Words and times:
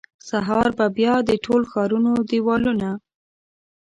سهار 0.29 0.69
به 0.77 0.87
بیا 0.97 1.13
د 1.29 1.31
ټول 1.45 1.61
ښارونو 1.71 2.11
دیوالونه، 2.29 2.89